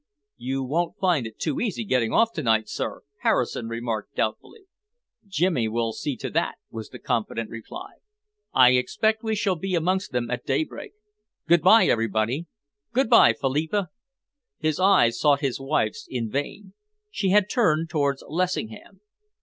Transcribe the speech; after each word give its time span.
"You 0.37 0.63
won't 0.63 0.97
find 0.97 1.27
it 1.27 1.37
too 1.37 1.59
easy 1.61 1.85
getting 1.85 2.11
off 2.11 2.31
to 2.33 2.41
night, 2.41 2.67
sir," 2.67 3.03
Harrison 3.19 3.67
remarked 3.67 4.15
doubtfully. 4.15 4.61
"Jimmy 5.27 5.67
will 5.67 5.93
see 5.93 6.17
to 6.17 6.31
that," 6.31 6.55
was 6.71 6.89
the 6.89 6.97
confident 6.97 7.51
reply. 7.51 7.91
"I 8.51 8.71
expect 8.71 9.21
we 9.21 9.35
shall 9.35 9.53
be 9.55 9.75
amongst 9.75 10.11
them 10.11 10.31
at 10.31 10.43
daybreak. 10.43 10.93
Good 11.47 11.61
by, 11.61 11.85
everybody! 11.85 12.47
Good 12.93 13.11
by, 13.11 13.33
Philippa!" 13.33 13.89
His 14.57 14.79
eyes 14.79 15.19
sought 15.19 15.41
his 15.41 15.59
wife's 15.59 16.07
in 16.09 16.31
vain. 16.31 16.73
She 17.11 17.29
had 17.29 17.47
turned 17.47 17.91
towards 17.91 18.23
Lessingham. 18.27 19.01